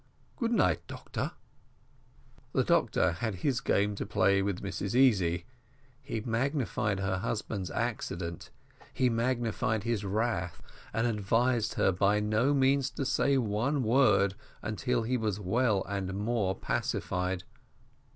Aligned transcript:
"Good 0.35 0.51
night, 0.51 0.81
doctor." 0.87 1.33
The 2.53 2.63
doctor 2.63 3.11
had 3.11 3.35
his 3.45 3.61
game 3.61 3.93
to 3.97 4.05
play 4.07 4.41
with 4.41 4.63
Mrs 4.63 4.95
Easy. 4.95 5.45
He 6.01 6.21
magnified 6.21 6.99
her 6.99 7.17
husband's 7.19 7.69
accident 7.69 8.49
he 8.91 9.11
magnified 9.11 9.83
his 9.83 10.03
wrath, 10.03 10.59
and 10.91 11.05
advised 11.05 11.75
her 11.75 11.91
by 11.91 12.19
no 12.19 12.51
means 12.51 12.89
to 12.89 13.05
say 13.05 13.37
one 13.37 13.83
word, 13.83 14.33
until 14.63 15.03
he 15.03 15.17
was 15.17 15.39
well, 15.39 15.83
and 15.87 16.11
more 16.15 16.55
pacified. 16.55 17.43